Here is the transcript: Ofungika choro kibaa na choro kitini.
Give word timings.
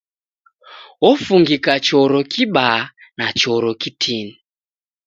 Ofungika 1.09 1.73
choro 1.87 2.19
kibaa 2.31 2.81
na 3.17 3.25
choro 3.39 3.71
kitini. 3.81 4.33